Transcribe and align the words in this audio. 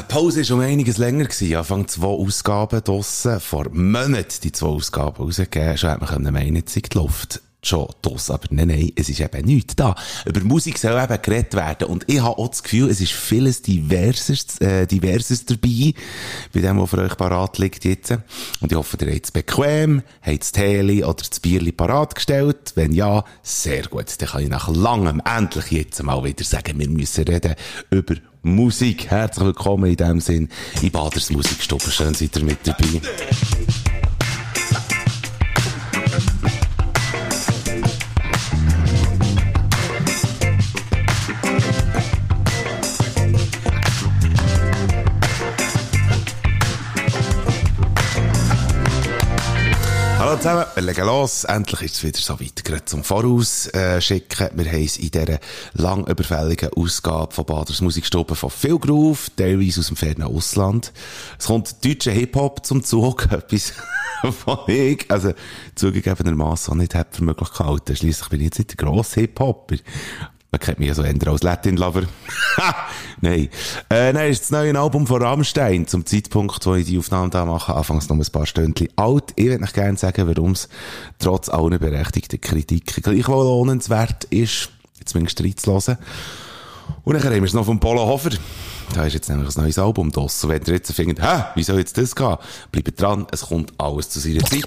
die 0.00 0.12
Pause 0.12 0.48
war 0.48 0.56
um 0.56 0.62
einiges 0.62 0.98
länger. 0.98 1.24
Gewesen. 1.24 1.56
Anfang 1.56 1.88
zwei 1.88 2.06
Ausgaben 2.06 2.82
draussen. 2.82 3.40
Vor 3.40 3.68
Monaten 3.70 4.40
die 4.42 4.52
zwei 4.52 4.68
Ausgaben 4.68 5.22
rausgegeben. 5.22 5.76
Schon 5.76 5.90
hätte 5.90 6.18
man 6.20 6.32
meinen, 6.32 6.56
jetzt 6.56 6.74
die 6.74 6.82
Luft 6.98 7.40
schon 7.62 7.88
das, 8.02 8.30
aber 8.30 8.46
nein, 8.50 8.68
nein, 8.68 8.92
es 8.96 9.08
ist 9.08 9.20
eben 9.20 9.44
nichts 9.44 9.76
da. 9.76 9.94
Über 10.24 10.40
Musik 10.40 10.78
soll 10.78 11.00
eben 11.00 11.22
geredet 11.22 11.54
werden 11.54 11.88
und 11.88 12.04
ich 12.08 12.20
habe 12.20 12.38
auch 12.38 12.48
das 12.48 12.62
Gefühl, 12.62 12.88
es 12.88 13.00
ist 13.00 13.12
vieles 13.12 13.62
diverses, 13.62 14.58
äh, 14.60 14.86
diverses 14.86 15.44
dabei, 15.44 15.92
bei 16.52 16.60
dem, 16.60 16.80
was 16.80 16.90
für 16.90 16.98
euch 16.98 17.16
parat 17.16 17.58
liegt 17.58 17.84
jetzt. 17.84 18.12
Und 18.60 18.72
ich 18.72 18.76
hoffe, 18.76 18.96
ihr 19.00 19.12
habt 19.12 19.24
es 19.24 19.30
bequem, 19.30 20.02
habt 20.22 20.40
das 20.40 20.52
Teli 20.52 21.04
oder 21.04 21.22
das 21.28 21.40
Bierli 21.40 21.72
parat 21.72 22.14
gestellt. 22.14 22.72
Wenn 22.74 22.92
ja, 22.92 23.24
sehr 23.42 23.82
gut. 23.88 24.06
Dann 24.18 24.28
kann 24.28 24.42
ich 24.42 24.48
nach 24.48 24.68
langem 24.68 25.20
endlich 25.24 25.70
jetzt 25.70 26.02
mal 26.02 26.24
wieder 26.24 26.44
sagen, 26.44 26.78
wir 26.78 26.88
müssen 26.88 27.24
reden 27.24 27.54
über 27.90 28.14
Musik. 28.42 29.10
Herzlich 29.10 29.44
willkommen 29.44 29.90
in 29.90 29.96
dem 29.96 30.20
Sinn 30.20 30.48
in 30.80 30.90
Baders 30.90 31.30
Musikstube. 31.30 31.90
Schön 31.90 32.14
seid 32.14 32.36
ihr 32.36 32.44
mit 32.44 32.66
dabei. 32.66 33.00
Zusammen, 50.40 50.64
wir 50.74 50.82
legen 50.82 51.06
los. 51.06 51.44
Endlich 51.44 51.82
ist 51.82 51.94
es 51.96 52.02
wieder 52.02 52.18
so 52.18 52.40
weit. 52.40 52.64
Gerade 52.64 52.84
zum 52.86 53.04
Vorausschicken. 53.04 54.48
Äh, 54.48 54.64
wir 54.64 54.72
haben 54.72 54.84
es 54.84 54.96
in 54.96 55.10
dieser 55.10 55.38
lang 55.74 56.06
überfälligen 56.06 56.70
Ausgabe 56.72 57.34
von 57.34 57.44
Baders 57.44 57.82
Musikstube 57.82 58.34
von 58.34 58.48
viel 58.48 58.78
Groove, 58.78 59.30
teilweise 59.36 59.80
aus 59.80 59.88
dem 59.88 59.96
fernen 59.96 60.22
Ausland. 60.22 60.94
Es 61.38 61.46
kommt 61.46 61.84
deutscher 61.84 62.12
Hip-Hop 62.12 62.64
zum 62.64 62.82
Zug, 62.82 63.28
etwas 63.30 63.74
von 64.22 64.60
ich, 64.66 65.10
also 65.10 65.34
zugegebenermaßen 65.74 66.72
auch 66.72 66.76
nicht 66.78 66.94
hätte 66.94 67.18
für 67.18 67.24
möglich 67.24 67.52
gehalten. 67.52 67.94
Schliesslich 67.94 68.28
bin 68.30 68.40
ich 68.40 68.46
jetzt 68.46 68.58
nicht 68.58 68.80
der 68.80 68.86
grosse 68.86 69.20
Hip-Hopper. 69.20 69.76
Man 70.52 70.58
kennt 70.58 70.80
mich 70.80 70.88
ja 70.88 70.94
so 70.94 71.02
eher 71.02 71.14
als 71.28 71.42
Latin-Lover. 71.44 72.02
nein. 73.20 73.48
Äh, 73.88 74.12
nein, 74.12 74.30
ist 74.32 74.42
das 74.42 74.50
neue 74.50 74.76
Album 74.76 75.06
von 75.06 75.22
Rammstein. 75.22 75.86
Zum 75.86 76.04
Zeitpunkt, 76.04 76.66
wo 76.66 76.74
ich 76.74 76.86
die 76.86 76.98
Aufnahme 76.98 77.30
da 77.30 77.44
mache, 77.44 77.72
anfangs 77.72 78.08
noch 78.08 78.16
ein 78.16 78.32
paar 78.32 78.46
Stündchen 78.46 78.88
alt. 78.96 79.32
Ich 79.36 79.46
würde 79.46 79.62
euch 79.62 79.72
gerne 79.72 79.96
sagen, 79.96 80.26
warum 80.26 80.52
es 80.52 80.68
trotz 81.20 81.48
allen 81.48 81.78
berechtigten 81.78 82.40
Kritiken 82.40 83.02
gleichwohl 83.02 83.44
lohnenswert 83.44 84.24
ist, 84.24 84.70
zumindest 85.04 85.40
reinzuhören. 85.40 85.98
Und 87.04 87.14
dann 87.14 87.22
haben 87.22 87.34
wir 87.34 87.44
es 87.44 87.54
noch 87.54 87.64
vom 87.64 87.78
Polo 87.78 88.06
Hofer. 88.06 88.30
Da 88.94 89.04
ist 89.04 89.14
jetzt 89.14 89.28
nämlich 89.28 89.56
ein 89.56 89.62
neues 89.62 89.78
Album 89.78 90.10
draus. 90.10 90.42
Und 90.42 90.50
wenn 90.50 90.62
ihr 90.66 90.74
jetzt 90.74 90.92
findet, 90.92 91.22
hä, 91.22 91.44
wie 91.54 91.62
soll 91.62 91.78
jetzt 91.78 91.96
das 91.96 92.16
gehen? 92.16 92.36
Bleibt 92.72 93.00
dran, 93.00 93.26
es 93.30 93.42
kommt 93.42 93.72
alles 93.78 94.10
zu 94.10 94.18
seiner 94.18 94.40
Zeit. 94.40 94.64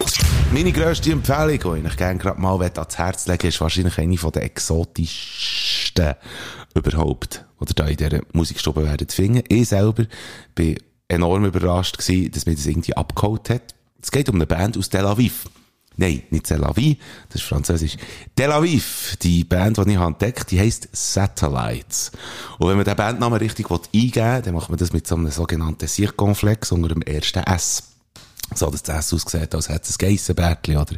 Meine 0.54 0.72
grösste 0.72 1.12
Empfehlung, 1.12 1.82
die 1.82 1.88
ich 1.88 1.98
gerne 1.98 2.20
gerade 2.20 2.40
mal 2.40 2.62
ans 2.62 2.98
Herz 2.98 3.28
legen 3.28 3.48
ist 3.48 3.60
wahrscheinlich 3.60 3.98
eine 3.98 4.18
von 4.18 4.32
der 4.32 4.44
exotischsten 5.94 6.16
überhaupt, 6.76 7.46
oder 7.60 7.74
da 7.74 7.86
in 7.88 7.98
dieser 7.98 8.22
Musikstube 8.34 8.84
werden 8.84 9.08
zu 9.08 9.16
finden. 9.16 9.44
Ich 9.48 9.70
selber 9.70 10.06
bin 10.56 10.78
enorm 11.08 11.46
überrascht 11.46 11.98
gewesen, 11.98 12.32
dass 12.32 12.46
mir 12.46 12.56
das 12.56 12.66
irgendwie 12.66 12.96
abgeholt 12.96 13.50
hat. 13.50 13.76
Es 14.02 14.12
geht 14.12 14.30
um 14.30 14.36
eine 14.36 14.48
Band 14.48 14.78
aus 14.78 14.90
Tel 14.90 15.06
Aviv. 15.06 15.46
Nein, 15.96 16.24
nicht 16.32 16.48
Tel 16.48 16.64
Aviv, 16.64 16.98
das 17.30 17.42
ist 17.42 17.48
französisch. 17.48 17.98
Tel 18.36 18.52
Aviv, 18.52 19.16
die 19.22 19.44
Band, 19.44 19.78
die 19.78 19.92
ich 19.92 20.00
entdeckt, 20.00 20.50
die 20.50 20.60
heisst 20.60 20.90
Satellites. 20.92 22.12
Und 22.58 22.70
wenn 22.70 22.78
man 22.78 22.86
den 22.86 22.96
Bandnamen 22.96 23.38
richtig 23.38 23.70
eingeben 23.70 24.16
will, 24.16 24.42
dann 24.42 24.54
macht 24.56 24.70
man 24.70 24.80
das 24.80 24.92
mit 24.92 25.06
so 25.06 25.16
einem 25.16 25.30
sogenannten 25.30 25.88
Circonflex 25.88 26.72
unter 26.72 26.90
dem 26.90 27.04
ersten 27.04 27.44
S. 27.44 27.93
So, 28.54 28.70
dass 28.70 28.84
das 28.84 29.14
aussieht, 29.14 29.56
als 29.56 29.70
hätte 29.70 29.90
es 29.90 29.96
ein 30.00 30.10
Geissenbärtchen 30.10 30.78
oder 30.78 30.96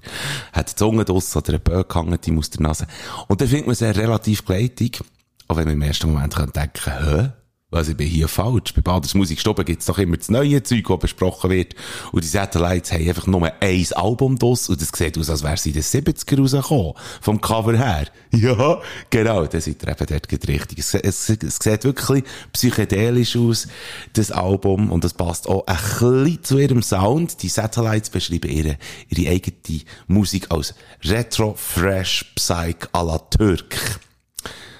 hat 0.51 0.71
die 0.71 0.75
Zunge 0.75 1.05
draus 1.05 1.35
oder 1.35 1.53
ein 1.53 1.61
Böck 1.61 1.89
gehangen 1.89 2.19
aus 2.37 2.49
der 2.49 2.61
Nase. 2.61 2.87
Und 3.27 3.39
dann 3.39 3.47
findet 3.47 3.67
man 3.67 3.75
sehr 3.75 3.95
relativ 3.95 4.45
gleitig. 4.45 5.01
Auch 5.47 5.57
wenn 5.57 5.65
man 5.65 5.75
im 5.75 5.81
ersten 5.81 6.11
Moment 6.11 6.35
denken 6.35 6.69
hä? 6.85 7.31
Also 7.75 7.91
ich 7.91 7.97
bin 7.97 8.07
hier 8.07 8.27
falsch. 8.27 8.73
Bei 8.73 8.81
Baders 8.81 9.13
Musikstube 9.13 9.65
gibt's 9.65 9.85
doch 9.85 9.97
immer 9.97 10.17
das 10.17 10.29
neue 10.29 10.63
Zeug, 10.63 10.85
das 10.87 10.99
besprochen 10.99 11.49
wird. 11.49 11.75
Und 12.11 12.23
die 12.23 12.27
Satellites 12.27 12.91
haben 12.91 13.07
einfach 13.07 13.27
nur 13.27 13.51
ein 13.59 13.87
Album 13.93 14.39
draus 14.39 14.69
und 14.69 14.81
es 14.81 14.89
sieht 14.95 15.17
aus, 15.17 15.29
als 15.29 15.43
wäre 15.43 15.57
sie 15.57 15.69
in 15.69 15.75
den 15.75 15.83
70er 15.83 16.39
rausgekommen. 16.39 16.93
Vom 17.21 17.41
Cover 17.41 17.77
her. 17.77 18.07
Ja, 18.35 18.81
genau. 19.09 19.45
Da 19.45 19.61
seid 19.61 19.81
eben 19.83 19.95
dort 19.97 20.47
richtig. 20.47 20.79
Es, 20.79 20.93
es, 20.93 21.29
es 21.29 21.57
sieht 21.57 21.83
wirklich 21.85 22.25
psychedelisch 22.51 23.37
aus, 23.37 23.67
das 24.11 24.29
Album. 24.29 24.91
Und 24.91 25.05
das 25.05 25.13
passt 25.13 25.47
auch 25.47 25.65
ein 25.67 25.75
bisschen 25.75 26.43
zu 26.43 26.57
ihrem 26.57 26.83
Sound. 26.83 27.41
Die 27.43 27.47
Satellites 27.47 28.09
beschreiben 28.09 28.51
ihre, 28.51 28.77
ihre 29.07 29.31
eigene 29.31 29.81
Musik 30.07 30.47
als 30.49 30.75
Retro, 31.03 31.55
Fresh, 31.55 32.33
Psych 32.35 32.87
à 32.91 33.05
la 33.05 33.19
Türk. 33.19 33.99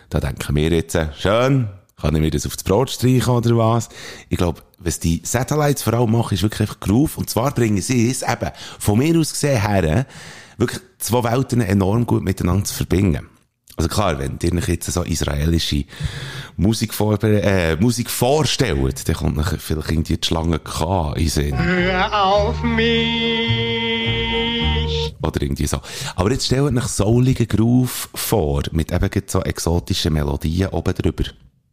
Da 0.10 0.20
denken 0.20 0.56
wir 0.56 0.70
jetzt, 0.70 0.98
schön, 1.18 1.70
kann 1.98 2.16
ich 2.16 2.22
mir 2.22 2.32
das 2.32 2.46
aufs 2.46 2.64
Brot 2.64 2.90
streichen 2.92 3.34
oder 3.34 3.58
was? 3.58 3.90
Ich 4.30 4.38
glaube, 4.38 4.62
was 4.78 5.00
die 5.00 5.22
Satellites 5.24 5.84
vor 5.84 5.94
allem 5.94 6.12
machen, 6.12 6.34
ist 6.34 6.44
wirklich 6.44 6.62
einfach 6.62 6.80
Groove. 6.80 7.18
Und 7.18 7.30
zwar 7.30 7.54
bringen 7.54 7.82
sie 7.82 8.10
es 8.10 8.22
eben, 8.22 8.52
von 8.80 9.00
mir 9.00 9.18
aus 9.20 9.32
gesehen 9.32 9.62
her, 9.62 10.06
wirklich 10.58 10.82
zwei 11.00 11.24
Welten 11.24 11.62
enorm 11.62 12.06
gut 12.06 12.24
miteinander 12.24 12.66
zu 12.66 12.74
verbinden. 12.74 13.30
Also 13.78 13.90
klar, 13.90 14.18
wenn 14.20 14.40
ihr 14.42 14.54
euch 14.54 14.70
jetzt 14.70 14.90
so 14.90 15.04
israelische 15.04 15.84
Musik, 16.56 16.94
vorbe 16.94 17.42
äh, 17.42 17.76
Musik 17.76 18.10
vorstellt, 18.10 19.08
dann 19.08 19.16
kommt 19.16 19.38
euch 19.38 19.60
vielleicht 19.60 19.92
irgendwie 19.92 20.16
die 20.18 20.26
Schlange 20.26 20.60
K 20.60 21.14
in 21.18 21.28
Sinn. 21.28 21.58
Hör 21.58 22.24
auf 22.24 22.64
mich! 22.64 22.86
Oder 25.22 25.42
irgendwie 25.42 25.68
so. 25.68 25.82
Aber 26.16 26.32
jetzt 26.32 26.46
stellt 26.46 26.74
euch 26.74 26.84
souligen 26.86 27.48
Groove 27.48 28.10
vor, 28.14 28.64
mit 28.72 28.94
eben 28.94 29.10
so 29.28 29.42
exotischen 29.42 30.14
Melodien 30.14 30.70
oben 30.70 30.94
drüber. 30.94 31.26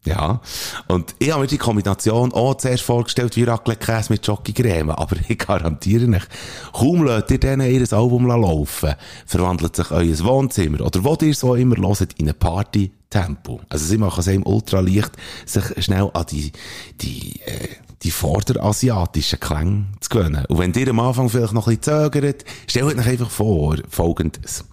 Ja. 0.05 0.41
Und 0.89 1.15
ich 1.19 1.31
habe 1.31 1.43
mir 1.43 1.47
die 1.47 1.59
Kombination 1.59 2.33
auch 2.33 2.57
zuerst 2.57 2.83
vorgestellt 2.83 3.37
wie 3.37 3.45
Raclette-Käse 3.45 4.13
mit 4.13 4.27
Jockey-Creme. 4.27 4.91
Aber 4.91 5.17
ich 5.29 5.39
garantiere 5.39 6.09
euch, 6.09 6.25
kaum 6.73 7.05
lasst 7.05 7.31
ihr 7.31 7.39
denen 7.39 7.71
ihr 7.71 7.93
Album 7.93 8.27
laufen, 8.27 8.95
verwandelt 9.27 9.77
sich 9.77 9.91
euer 9.93 10.19
Wohnzimmer 10.25 10.81
oder 10.81 11.05
wo 11.05 11.17
ihr 11.23 11.35
so 11.35 11.55
immer 11.55 11.77
hört, 11.77 12.15
in 12.15 12.27
eine 12.27 12.35
Party 12.35 12.91
Tempo. 13.11 13.61
Also 13.69 13.85
sie 13.85 13.99
machen 13.99 14.21
es 14.21 14.27
eben 14.27 14.43
ultra 14.45 14.81
leicht, 14.81 15.13
sich 15.45 15.85
schnell 15.85 16.11
an 16.15 16.27
die, 16.31 16.51
die, 17.01 17.41
äh, 17.43 17.69
die 18.03 18.11
vorderasiatischen 18.11 19.39
Klänge 19.39 19.87
zu 20.01 20.11
gewöhnen. 20.11 20.45
Und 20.47 20.59
wenn 20.59 20.73
ihr 20.73 20.89
am 20.89 21.01
Anfang 21.01 21.29
vielleicht 21.29 21.53
noch 21.53 21.69
ein 21.69 21.77
bisschen 21.77 22.11
zögert, 22.13 22.45
stellt 22.67 22.85
euch 22.99 23.07
einfach 23.07 23.31
vor, 23.31 23.77
folgendes, 23.89 24.65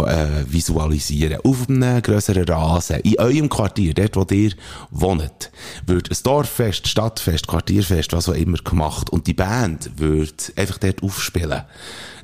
äh, 0.00 0.44
visualisieren. 0.46 1.40
Auf 1.42 1.68
einem 1.68 2.02
grösseren 2.02 2.44
Rasen, 2.44 3.00
in 3.00 3.18
eurem 3.18 3.48
Quartier, 3.48 3.94
dort 3.94 4.16
wo 4.16 4.34
ihr 4.34 4.52
wohnt, 4.90 5.50
wird 5.86 6.10
ein 6.10 6.16
Dorffest, 6.22 6.86
Stadtfest, 6.86 7.46
Quartierfest, 7.46 8.12
was 8.12 8.28
auch 8.28 8.34
immer 8.34 8.58
gemacht. 8.58 9.10
Und 9.10 9.26
die 9.26 9.34
Band 9.34 9.98
wird 9.98 10.52
einfach 10.56 10.78
dort 10.78 11.02
aufspielen. 11.02 11.62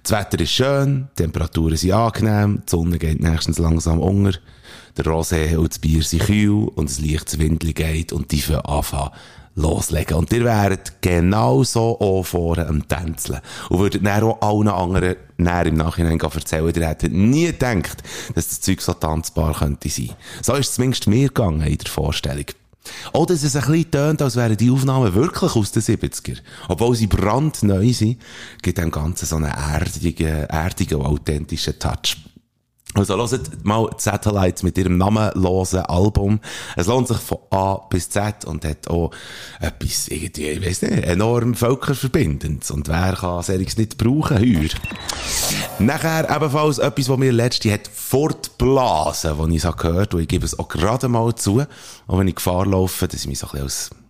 Das 0.03 0.11
Wetter 0.11 0.41
ist 0.41 0.51
schön, 0.51 1.09
die 1.13 1.23
Temperaturen 1.23 1.77
sind 1.77 1.93
angenehm, 1.93 2.63
die 2.67 2.71
Sonne 2.71 2.99
geht 2.99 3.21
nächstens 3.21 3.59
langsam 3.59 4.01
unter, 4.01 4.37
der 4.97 5.05
Rosé 5.05 5.57
und 5.57 5.71
das 5.71 5.79
Bier 5.79 6.03
sind 6.03 6.25
kühl 6.25 6.69
und 6.75 6.91
das 6.91 6.99
Licht 6.99 7.39
Windel 7.39 7.73
geht 7.73 8.13
und 8.13 8.33
die 8.33 8.41
für 8.41 8.65
anfangen 8.65 9.11
loslegen. 9.55 10.17
Und 10.17 10.33
ihr 10.33 10.45
wäret 10.45 11.01
genau 11.03 11.63
so 11.63 12.01
auch 12.01 12.25
vorne 12.25 12.67
am 12.67 12.89
Tänzeln. 12.89 13.41
Und 13.69 13.79
würdet 13.79 14.05
dann 14.05 14.25
auch 14.25 14.41
allen 14.41 14.69
anderen 14.69 15.17
näher 15.37 15.67
im 15.67 15.77
Nachhinein 15.77 16.19
erzählen, 16.19 16.75
ihr 16.75 16.89
hättet 16.89 17.13
nie 17.13 17.47
gedacht, 17.47 18.03
dass 18.34 18.49
das 18.49 18.61
Zeug 18.61 18.81
so 18.81 18.95
tanzbar 18.95 19.55
könnte 19.55 19.89
sein. 19.89 20.11
So 20.41 20.55
ist 20.55 20.71
es 20.71 20.75
zumindest 20.75 21.07
mir 21.07 21.29
gegangen 21.29 21.63
in 21.63 21.79
der 21.79 21.91
Vorstellung. 21.91 22.47
Oder 23.12 23.34
dass 23.34 23.43
es 23.43 23.56
ein 23.56 23.62
bisschen 23.62 23.91
tönt, 23.91 24.22
als 24.22 24.37
wären 24.37 24.56
die 24.56 24.70
Aufnahmen 24.70 25.15
wirklich 25.15 25.54
aus 25.54 25.72
den 25.72 25.83
70er. 25.83 26.39
Obwohl 26.68 26.97
sie 26.97 27.07
brandneu 27.07 27.92
sind, 27.92 28.21
gibt 28.60 28.78
dem 28.78 28.91
Ganzen 28.91 29.27
so 29.27 29.36
einen 29.36 29.47
erdigen, 29.47 30.47
erdigen 30.47 30.98
und 30.98 31.07
authentischen 31.07 31.78
Touch. 31.78 32.16
Also 32.94 33.16
hört 33.16 33.65
mal 33.65 33.89
die 33.89 34.03
Satellites 34.03 34.62
mit 34.62 34.77
ihrem 34.77 34.98
namenlosen 34.98 35.80
Album. 35.80 36.41
Es 36.77 36.86
lohnt 36.89 37.09
sich 37.09 37.16
von 37.16 37.39
A 37.50 37.77
bis 37.89 38.10
Z 38.10 38.44
und 38.44 38.66
hat 38.66 38.89
auch 38.89 39.12
etwas, 39.60 40.09
irgendwie, 40.09 40.48
ich 40.48 40.66
weiss 40.66 40.83
nicht, 40.83 41.04
enorm 41.04 41.54
völkerverbindendes. 41.54 42.71
Und 42.71 42.89
wer 42.89 43.15
kann 43.15 43.42
solches 43.42 43.78
nicht 43.78 43.97
brauchen, 43.97 44.39
heuer? 44.39 44.68
Nachher 45.78 46.28
ebenfalls 46.34 46.78
etwas, 46.78 47.09
was 47.09 47.18
mir 47.18 47.33
letzte 47.33 47.72
hat 47.72 47.89
fortblasen, 47.89 49.38
was 49.38 49.48
ich 49.48 49.77
gehört 49.77 50.12
und 50.12 50.21
ich 50.21 50.28
gebe 50.28 50.45
es 50.45 50.59
auch 50.59 50.68
gerade 50.68 51.09
mal 51.09 51.34
zu, 51.34 51.65
auch 52.06 52.18
wenn 52.18 52.28
ich 52.28 52.34
Gefahr 52.34 52.66
laufe, 52.66 53.09
dass 53.09 53.22
ich 53.22 53.27
mich 53.27 53.38
so 53.38 53.47
ein 53.47 53.53
bisschen 53.53 53.65
als 53.65 54.02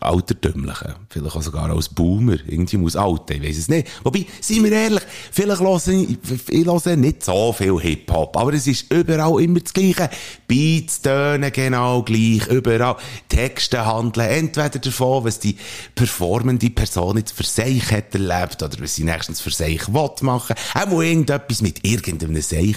Altertümlichen. 0.00 0.94
Vielleicht 1.08 1.36
auch 1.36 1.42
sogar 1.42 1.70
als 1.70 1.88
Boomer. 1.88 2.36
Irgendwie 2.46 2.76
muss 2.76 2.96
Alte, 2.96 3.34
ich 3.34 3.42
weiss 3.42 3.58
es 3.58 3.68
nicht. 3.68 3.88
Wobei, 4.02 4.26
seien 4.40 4.64
wir 4.64 4.72
ehrlich, 4.72 5.02
vielleicht 5.30 5.60
höre 5.60 5.76
ich, 5.86 6.18
ich 6.48 6.66
höre 6.66 6.96
nicht 6.96 7.24
so 7.24 7.52
viel 7.52 7.78
Hip-Hop, 7.80 8.36
aber 8.36 8.52
es 8.54 8.66
ist 8.66 8.92
überall 8.92 9.42
immer 9.42 9.60
das 9.60 9.72
Gleiche. 9.72 10.10
Beats 10.46 11.00
tönen 11.00 11.52
genau 11.52 12.02
gleich, 12.02 12.46
überall. 12.48 12.96
Texte 13.28 13.86
handeln 13.86 14.28
entweder 14.28 14.78
davon, 14.78 15.24
was 15.24 15.38
die 15.38 15.56
performende 15.94 16.70
Person 16.70 17.18
jetzt 17.18 17.32
für 17.32 17.44
sich 17.44 17.90
hat 17.90 18.14
erlebt, 18.14 18.62
oder 18.62 18.80
was 18.80 18.94
sie 18.96 19.04
nächstens 19.04 19.40
für 19.40 19.50
sich 19.50 19.92
will 19.92 20.10
machen. 20.22 20.56
Auch 20.74 21.00
irgendetwas 21.00 21.62
mit 21.62 21.86
irgendeinem 21.86 22.40
Seich. 22.42 22.76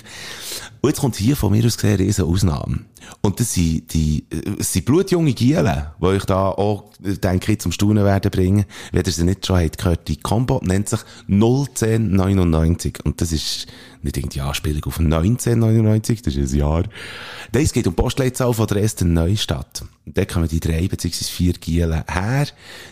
Und 0.82 0.90
jetzt 0.90 1.00
kommt 1.00 1.16
hier 1.16 1.36
von 1.36 1.52
mir 1.52 1.66
aus 1.66 1.78
gesehen 1.78 2.00
eine 2.00 2.28
Ausnahme. 2.28 2.80
Und 3.22 3.40
das 3.40 3.54
sind 3.54 3.94
die, 3.94 4.26
das 4.58 4.74
sind 4.74 4.86
blutjunge 4.86 5.34
Gielen, 5.34 5.88
die 6.02 6.16
ich 6.16 6.26
da 6.30 6.50
auch, 6.50 6.86
denke 7.00 7.54
ich, 7.54 7.60
zum 7.60 7.72
Staunen 7.72 8.06
werden 8.06 8.32
bringen. 8.32 8.66
Wenn 8.92 9.06
ihr 9.06 9.12
sie 9.12 9.24
nicht 9.24 9.46
schon 9.46 9.60
habt 9.60 9.78
gehört, 9.78 10.08
die 10.08 10.18
Combo 10.18 10.62
nennt 10.64 10.90
sich 10.90 11.02
01099. 11.28 13.00
Und 13.04 13.22
das 13.22 13.32
ist 13.32 13.68
nicht 14.04 14.18
irgendwie 14.18 14.42
Anspielung 14.42 14.84
auf 14.86 15.00
1999, 15.00 16.22
das 16.22 16.36
ist 16.36 16.54
ein 16.54 16.60
Jahr. 16.60 16.84
Nein, 17.54 17.64
es 17.64 17.74
geht 17.74 17.88
um 17.88 17.96
die 17.96 18.02
Postleitzahl 18.02 18.54
von 18.54 18.68
Dresden 18.68 19.14
Neustadt. 19.14 19.84
Und 20.06 20.18
dort 20.18 20.30
kommen 20.30 20.48
die 20.48 20.62
drei 20.62 20.88
bzw. 20.88 21.26
vier 21.26 21.54
Gielen 21.54 22.04
her. 22.08 22.48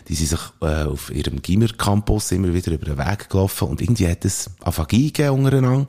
Die 0.06 0.14
sind 0.14 0.28
sich 0.28 0.40
äh, 0.60 0.84
auf 0.84 1.10
ihrem 1.10 1.40
Gimmer-Campus 1.40 2.32
immer 2.32 2.52
wieder 2.52 2.72
über 2.72 2.84
den 2.84 2.98
Weg 2.98 3.30
gelaufen 3.30 3.68
und 3.68 3.80
irgendwie 3.80 4.06
hat 4.06 4.24
es 4.26 4.50
Aphagie 4.60 5.12
gegeben 5.12 5.44
untereinander, 5.44 5.86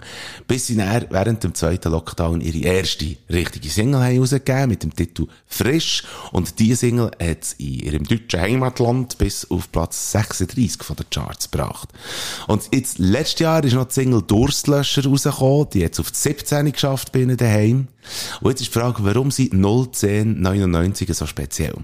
bis 0.47 0.67
sie 0.67 0.77
dann 0.77 1.05
während 1.09 1.43
dem 1.43 1.53
zweiten 1.53 1.91
Lockdown 1.91 2.39
ihre 2.39 2.59
erste 2.59 3.17
richtige 3.29 3.69
Single 3.69 4.01
haben 4.01 4.69
mit 4.69 4.83
dem 4.83 4.95
Titel 4.95 5.27
Frisch 5.47 6.03
und 6.31 6.59
diese 6.59 6.77
Single 6.77 7.11
hat 7.21 7.43
es 7.43 7.53
in 7.53 7.79
ihrem 7.79 8.03
deutschen 8.05 8.39
Heimatland 8.39 9.17
bis 9.17 9.49
auf 9.51 9.69
Platz 9.71 10.13
36 10.13 10.83
von 10.83 10.95
den 10.95 11.09
Charts 11.09 11.51
gebracht. 11.51 11.89
Und 12.47 12.63
jetzt, 12.73 12.99
letztes 12.99 13.39
Jahr 13.39 13.63
ist 13.63 13.73
noch 13.73 13.87
die 13.87 13.93
Single 13.93 14.21
Durstlöscher 14.21 15.06
rausgekommen, 15.07 15.69
die 15.73 15.83
es 15.83 15.99
auf 15.99 16.11
die 16.11 16.17
17 16.17 16.71
geschafft 16.71 17.11
bei 17.11 17.25
daheim. 17.25 17.87
Und 18.41 18.49
jetzt 18.51 18.61
ist 18.61 18.73
die 18.73 18.79
Frage, 18.79 19.03
warum 19.03 19.31
sie 19.31 19.49
01099 19.51 21.09
so 21.13 21.25
speziell? 21.25 21.75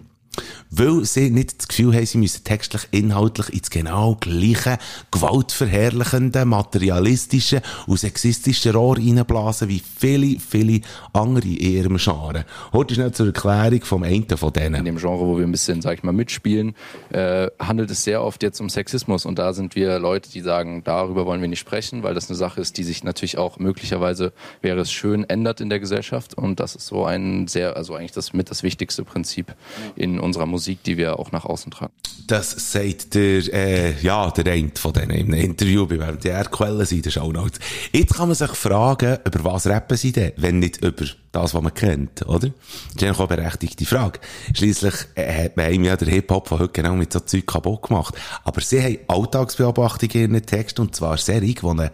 Weil 0.69 1.05
sie 1.05 1.29
nicht 1.29 1.59
das 1.59 1.67
Gefühl 1.67 1.93
haben, 1.93 2.05
sie 2.05 2.17
müssen 2.17 2.43
textlich, 2.43 2.87
inhaltlich 2.91 3.53
ins 3.53 3.69
genau 3.69 4.17
gleiche, 4.19 4.79
gewaltverherrlichende, 5.11 6.45
materialistische 6.45 7.61
und 7.85 7.99
sexistische 7.99 8.73
Rohr 8.73 8.97
reinblasen 8.97 9.69
wie 9.69 9.79
viele, 9.79 10.39
viele 10.39 10.81
andere 11.13 11.47
in 11.47 11.73
ihrem 11.73 11.97
Genre. 11.97 12.45
Heute 12.71 12.95
schnell 12.95 13.11
zur 13.11 13.27
Erklärung 13.27 13.81
vom 13.83 14.03
einen 14.03 14.27
von 14.35 14.51
denen. 14.51 14.75
In 14.75 14.85
dem 14.85 14.97
Genre, 14.97 15.19
wo 15.19 15.37
wir 15.37 15.45
ein 15.45 15.51
bisschen, 15.51 15.81
sag 15.81 15.99
ich 15.99 16.03
mal, 16.03 16.11
mitspielen, 16.11 16.75
äh, 17.11 17.47
handelt 17.59 17.91
es 17.91 18.03
sehr 18.03 18.23
oft 18.23 18.41
jetzt 18.41 18.59
um 18.59 18.69
Sexismus 18.69 19.25
und 19.25 19.37
da 19.37 19.53
sind 19.53 19.75
wir 19.75 19.99
Leute, 19.99 20.31
die 20.31 20.41
sagen, 20.41 20.83
darüber 20.83 21.27
wollen 21.27 21.41
wir 21.41 21.47
nicht 21.47 21.59
sprechen, 21.59 22.01
weil 22.01 22.15
das 22.15 22.29
eine 22.29 22.37
Sache 22.37 22.61
ist, 22.61 22.77
die 22.77 22.83
sich 22.83 23.03
natürlich 23.03 23.37
auch 23.37 23.59
möglicherweise, 23.59 24.33
wäre 24.61 24.79
es 24.79 24.91
schön, 24.91 25.23
ändert 25.23 25.61
in 25.61 25.69
der 25.69 25.79
Gesellschaft 25.79 26.33
und 26.33 26.59
das 26.59 26.75
ist 26.75 26.87
so 26.87 27.05
ein 27.05 27.47
sehr, 27.47 27.77
also 27.77 27.93
eigentlich 27.93 28.13
das 28.13 28.33
mit 28.33 28.49
das 28.49 28.63
wichtigste 28.63 29.03
Prinzip 29.03 29.53
in 29.95 30.19
unserer 30.23 30.45
Musik, 30.45 30.83
die 30.83 30.97
wir 30.97 31.19
auch 31.19 31.31
nach 31.31 31.45
außen 31.45 31.71
tragen. 31.71 31.93
Das 32.27 32.71
sagt 32.71 33.15
der, 33.15 33.53
äh, 33.53 34.01
ja, 34.01 34.31
der 34.31 34.53
eine 34.53 34.71
von 34.75 34.93
denen 34.93 35.11
im 35.11 35.33
Interview 35.33 35.85
bei 35.85 35.97
der 35.97 36.45
Quellen 36.45 36.85
sind, 36.85 37.05
der 37.05 37.11
Shownotes. 37.11 37.59
Jetzt 37.91 38.15
kann 38.15 38.29
man 38.29 38.35
sich 38.35 38.51
fragen, 38.51 39.17
über 39.25 39.43
was 39.43 39.67
rappen 39.67 39.97
sie 39.97 40.11
denn, 40.11 40.31
wenn 40.37 40.59
nicht 40.59 40.77
über 40.77 41.05
das, 41.31 41.53
was 41.53 41.61
man 41.61 41.73
kennt, 41.73 42.25
oder? 42.27 42.49
Das 42.95 43.03
ist 43.03 43.19
auch 43.19 43.29
eine 43.29 43.37
berechtigte 43.37 43.85
Frage. 43.85 44.19
Schliesslich 44.53 44.95
äh, 45.15 45.45
hat 45.45 45.57
man 45.57 45.83
ja 45.83 45.97
der 45.97 46.07
Hip-Hop 46.07 46.47
von 46.47 46.59
heute 46.59 46.73
genau 46.73 46.95
mit 46.95 47.11
so 47.11 47.19
Zeug 47.19 47.45
kaputt 47.45 47.83
gemacht. 47.83 48.15
Aber 48.43 48.61
sie 48.61 48.81
haben 48.81 48.97
Alltagsbeobachtungen 49.07 50.15
in 50.15 50.33
ihren 50.35 50.45
Text, 50.45 50.79
und 50.79 50.95
zwar 50.95 51.17
sehr 51.17 51.41
die 51.41 51.55
eine 51.61 51.91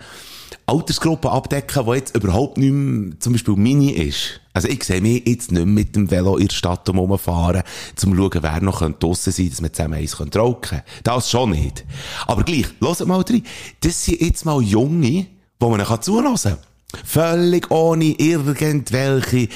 Altersgruppe 0.65 1.31
abdecken, 1.31 1.85
die 1.85 1.91
jetzt 1.93 2.15
überhaupt 2.15 2.57
nicht 2.57 2.71
mehr, 2.71 3.19
zum 3.19 3.33
Beispiel 3.33 3.55
Mini 3.55 3.91
ist. 3.91 4.41
Also 4.59 4.67
ich 4.67 4.83
sehe 4.83 4.99
mich 4.99 5.25
jetzt 5.25 5.53
nicht 5.53 5.65
mit 5.65 5.95
dem 5.95 6.11
Velo 6.11 6.35
in 6.35 6.49
der 6.49 6.53
Stadt 6.53 6.89
umfahren, 6.89 7.63
um 7.63 7.95
zu 7.95 8.13
schauen, 8.13 8.39
wer 8.41 8.61
noch 8.61 8.81
draussen 8.91 9.31
sein 9.31 9.45
könnte, 9.45 9.49
dass 9.51 9.61
wir 9.61 9.71
zusammen 9.71 9.93
eins 9.93 10.19
rauchen 10.19 10.59
können. 10.59 10.81
Das 11.03 11.29
schon 11.29 11.51
nicht. 11.51 11.85
Aber 12.27 12.43
gleich, 12.43 12.65
hört 12.81 13.07
mal 13.07 13.21
rein. 13.21 13.43
Das 13.79 14.03
sind 14.03 14.19
jetzt 14.19 14.43
mal 14.43 14.61
Junge, 14.61 14.99
die 14.99 15.27
man 15.61 16.01
zuhören 16.01 16.35
kann. 16.35 16.57
Völlig 17.05 17.71
ohne 17.71 18.03
irgendwelche 18.03 19.47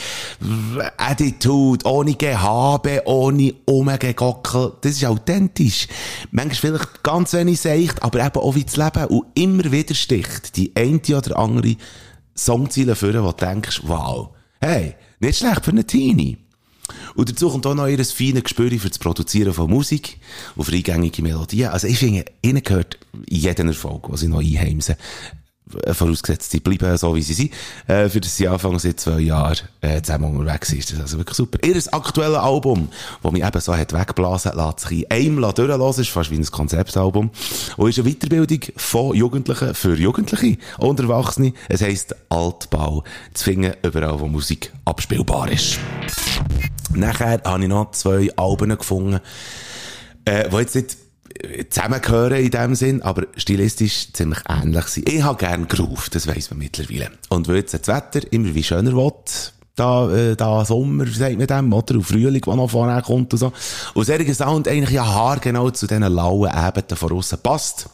Attitude, 0.95 1.85
ohne 1.85 2.13
Gehabe, 2.13 3.01
ohne 3.03 3.55
Umgegockel. 3.65 4.71
Das 4.79 4.93
ist 4.93 5.03
authentisch. 5.03 5.89
Manchmal 6.31 6.77
vielleicht 6.77 7.03
ganz 7.03 7.33
wenig 7.33 7.59
seicht, 7.59 8.01
aber 8.01 8.25
eben 8.25 8.39
auch 8.39 8.55
wie 8.55 8.63
das 8.63 8.77
Leben. 8.77 9.07
Und 9.07 9.25
immer 9.33 9.69
wieder 9.69 9.95
sticht 9.95 10.55
die 10.55 10.71
eine 10.77 11.01
oder 11.17 11.37
andere 11.37 11.75
Songziele 12.37 12.95
führen, 12.95 13.25
wo 13.25 13.33
du 13.33 13.45
denkst, 13.45 13.81
wow, 13.83 14.29
hey, 14.63 14.95
nicht 15.19 15.39
schlecht 15.39 15.65
für 15.65 15.71
eine 15.71 15.85
Teenie. 15.85 16.37
Und 17.15 17.29
dazu 17.29 17.49
kommt 17.49 17.65
auch 17.65 17.75
noch 17.75 17.87
ihr 17.87 18.03
feines 18.03 18.43
Gespür 18.43 18.69
für 18.71 18.89
das 18.89 18.99
Produzieren 18.99 19.53
von 19.53 19.69
Musik 19.69 20.19
und 20.55 20.65
für 20.65 20.73
eingängige 20.73 21.21
Melodien. 21.21 21.69
Also 21.69 21.87
ich 21.87 21.99
finde, 21.99 22.25
ihnen 22.41 22.63
gehört 22.63 22.97
jeden 23.29 23.67
Erfolg, 23.67 24.07
den 24.07 24.17
sie 24.17 24.27
noch 24.27 24.39
einheimsen. 24.39 24.95
Äh, 25.83 25.93
vorausgesetzt, 25.93 26.51
sie 26.51 26.59
bleiben 26.59 26.95
so, 26.97 27.15
wie 27.15 27.21
sie 27.21 27.33
sind, 27.33 27.51
äh, 27.87 28.09
für 28.09 28.21
das 28.21 28.35
sie 28.35 28.47
anfangen 28.47 28.79
seit 28.79 28.99
zwei 28.99 29.19
Jahren 29.19 29.57
äh, 29.81 30.01
zusammen 30.01 30.37
unterwegs 30.37 30.69
sind. 30.69 30.83
Das 30.83 30.91
ist 30.91 31.01
also 31.01 31.17
wirklich 31.17 31.37
super. 31.37 31.59
Ihr 31.63 31.75
aktuelles 31.93 32.37
Album, 32.37 32.89
das 33.21 33.31
mich 33.31 33.43
eben 33.43 33.61
so 33.61 33.75
hat 33.75 33.93
weggeblasen, 33.93 34.53
lässt 34.55 34.81
sich 34.81 35.03
in 35.03 35.11
einem 35.11 35.53
durchlassen, 35.53 36.01
ist 36.01 36.09
fast 36.09 36.31
wie 36.31 36.37
ein 36.37 36.45
Konzeptalbum, 36.45 37.31
und 37.77 37.89
ist 37.89 37.99
eine 37.99 38.09
Weiterbildung 38.09 38.59
von 38.75 39.15
Jugendlichen 39.15 39.73
für 39.73 39.95
Jugendliche 39.95 40.57
und 40.77 40.99
Erwachsene. 40.99 41.53
Es 41.69 41.81
heisst 41.81 42.15
Altbau. 42.29 43.03
Zu 43.33 43.43
finden 43.43 43.73
überall, 43.83 44.19
wo 44.19 44.27
Musik 44.27 44.71
abspielbar 44.85 45.51
ist. 45.51 45.79
Nachher 46.93 47.41
habe 47.43 47.63
ich 47.63 47.69
noch 47.69 47.91
zwei 47.91 48.29
Alben 48.35 48.77
gefunden, 48.77 49.19
äh, 50.25 50.49
die 50.49 50.55
jetzt 50.57 50.75
nicht 50.75 50.97
zusammengehören 51.69 52.43
in 52.43 52.51
dem 52.51 52.75
Sinn, 52.75 53.01
aber 53.01 53.27
stilistisch 53.35 54.13
ziemlich 54.13 54.39
ähnlich 54.47 54.85
sind. 54.85 55.09
Ich 55.09 55.23
habe 55.23 55.37
gern 55.37 55.67
Groove, 55.67 56.09
das 56.09 56.27
weiss 56.27 56.49
man 56.49 56.59
mittlerweile. 56.59 57.11
Und 57.29 57.47
weil 57.47 57.57
jetzt 57.57 57.73
das 57.73 57.87
Wetter 57.87 58.31
immer 58.31 58.53
wie 58.53 58.63
schöner 58.63 58.93
wird, 58.95 59.53
da, 59.75 60.11
äh, 60.11 60.35
da 60.35 60.63
Sommer, 60.65 61.07
sagt 61.07 61.37
man 61.37 61.47
dem, 61.47 61.73
oder? 61.73 61.95
Und 61.95 62.03
Frühling, 62.03 62.41
der 62.41 62.55
noch 62.55 62.69
vorher 62.69 63.01
kommt 63.01 63.33
und 63.33 63.39
so. 63.39 63.51
Und 63.93 64.05
solcher 64.05 64.33
Sound 64.33 64.67
eigentlich 64.67 64.91
ja 64.91 65.05
haargenau 65.05 65.71
zu 65.71 65.87
diesen 65.87 66.03
lauen 66.03 66.51
Ebenen 66.51 66.95
von 66.97 67.11
aussen 67.11 67.39
passt. 67.41 67.89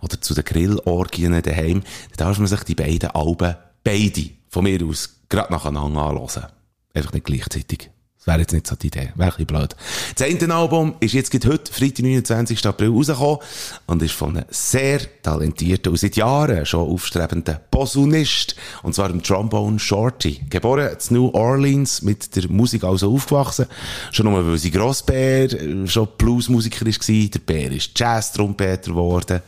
Oder 0.00 0.20
zu 0.20 0.34
den 0.34 0.44
Grillorgien 0.44 1.42
daheim. 1.42 1.82
Da 2.16 2.26
darf 2.26 2.38
man 2.38 2.46
sich 2.46 2.62
die 2.62 2.74
beiden 2.74 3.10
Alben, 3.10 3.56
beide, 3.84 4.30
von 4.48 4.64
mir 4.64 4.82
aus, 4.86 5.16
gerade 5.28 5.52
nacheinander 5.52 6.02
anhören. 6.02 6.46
Einfach 6.94 7.12
nicht 7.12 7.26
gleichzeitig 7.26 7.90
wäre 8.28 8.40
jetzt 8.40 8.52
nicht 8.52 8.66
so 8.66 8.76
die 8.76 8.88
Idee. 8.88 9.10
Wäre 9.16 9.38
ein 9.38 9.46
blöd. 9.46 9.74
Das 10.14 10.28
eine 10.28 10.54
Album 10.54 10.94
ist 11.00 11.14
jetzt 11.14 11.32
heute, 11.46 11.72
Freitag, 11.72 12.04
29. 12.04 12.66
April, 12.66 12.90
rausgekommen 12.90 13.38
und 13.86 14.02
ist 14.02 14.12
von 14.12 14.36
einem 14.36 14.46
sehr 14.50 15.00
talentierten 15.22 15.90
und 15.90 15.98
seit 15.98 16.16
Jahren 16.16 16.64
schon 16.66 16.88
aufstrebenden 16.88 17.56
Posaunist, 17.70 18.54
und 18.82 18.94
zwar 18.94 19.08
dem 19.08 19.22
Trombone 19.22 19.78
Shorty. 19.78 20.42
Geboren 20.50 20.90
in 20.90 21.16
New 21.16 21.30
Orleans, 21.30 22.02
mit 22.02 22.36
der 22.36 22.48
Musik 22.50 22.84
also 22.84 23.12
aufgewachsen. 23.12 23.66
Schon 24.12 24.26
nur, 24.26 24.46
weil 24.46 24.58
sie 24.58 24.70
Grossbär 24.70 25.48
schon 25.86 26.08
Bluesmusiker 26.18 26.86
war. 26.86 27.28
Der 27.28 27.38
Bär 27.40 27.72
ist 27.72 27.98
Jazz-Trompeter 27.98 28.90
geworden. 28.90 29.40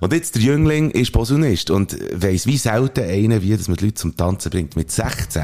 Und 0.00 0.12
jetzt 0.12 0.34
der 0.34 0.42
Jüngling 0.42 0.90
ist 0.90 1.12
Posaunist 1.12 1.70
und 1.70 1.96
weiss 2.12 2.46
wie 2.46 2.58
selten 2.58 3.08
einer, 3.08 3.40
wie 3.42 3.56
das 3.56 3.68
mit 3.68 3.80
Leuten 3.80 3.96
zum 3.96 4.16
Tanzen 4.16 4.50
bringt. 4.50 4.76
Mit 4.76 4.90
16 4.90 5.40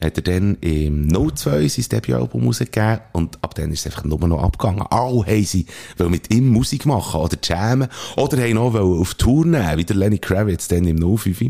hat 0.00 0.16
er 0.18 0.22
dann 0.22 0.56
im 0.60 1.06
No 1.06 1.30
2 1.30 1.68
sein 1.68 1.86
Debütalbum 1.90 2.46
rausgegeben 2.46 3.00
und 3.12 3.42
ab 3.42 3.54
dann 3.54 3.72
ist 3.72 3.80
es 3.80 3.86
einfach 3.86 4.04
nur 4.04 4.18
noch 4.28 4.42
abgegangen. 4.42 4.82
Alle 4.90 5.24
haben 5.24 5.44
sie 5.44 5.66
mit 6.08 6.32
ihm 6.32 6.48
Musik 6.48 6.84
machen 6.84 7.20
oder 7.20 7.38
jammen 7.42 7.88
oder 8.16 8.36
haben 8.38 8.54
noch 8.54 8.74
auf 8.74 9.14
Tour 9.14 9.46
nehmen, 9.46 9.78
wie 9.78 9.84
der 9.84 9.96
Lenny 9.96 10.18
Kravitz 10.18 10.68
dann 10.68 10.86
im 10.86 10.96
No 10.96 11.16
5. 11.16 11.40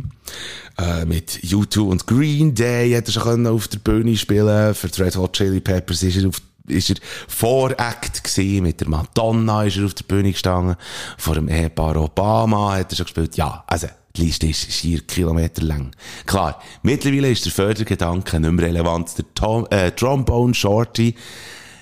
Äh, 0.78 1.04
mit 1.06 1.40
U2 1.42 1.80
und 1.80 2.06
Green 2.06 2.54
Day 2.54 2.92
hat 2.92 3.06
er 3.06 3.12
schon 3.12 3.46
auf 3.46 3.68
der 3.68 3.78
Bühne 3.78 4.16
spielen 4.16 4.74
Für 4.74 4.88
die 4.88 5.02
Red 5.02 5.16
Hot 5.16 5.32
Chili 5.32 5.60
Peppers 5.60 6.02
ist 6.02 6.16
er 6.16 6.28
auf 6.28 6.40
ist 6.68 6.90
er 6.90 6.96
Voract 7.28 8.24
gewesen, 8.24 8.64
mit 8.64 8.80
der 8.80 8.88
Madonna 8.88 9.64
ist 9.64 9.76
er 9.76 9.86
auf 9.86 9.94
der 9.94 10.04
Bühne 10.04 10.32
gestanden, 10.32 10.76
vor 11.16 11.34
dem 11.34 11.48
Ehepaar 11.48 11.96
Obama 11.96 12.74
hat 12.74 12.92
er 12.92 12.96
schon 12.96 13.06
gespielt, 13.06 13.36
ja, 13.36 13.62
also, 13.68 13.86
die 14.16 14.22
Liste 14.22 14.46
ist 14.46 14.72
schier 14.72 15.00
kilometerlang. 15.00 15.92
Klar, 16.26 16.62
mittlerweile 16.82 17.30
ist 17.30 17.44
der 17.44 17.52
Fördergedanke 17.52 18.40
nicht 18.40 18.52
mehr 18.52 18.66
relevant. 18.66 19.18
Der 19.18 19.24
Tom, 19.34 19.66
äh, 19.70 19.90
Trombone 19.92 20.54
Shorty 20.54 21.14